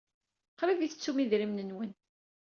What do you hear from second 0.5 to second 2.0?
Qrib ay tettum idrimen-nwen.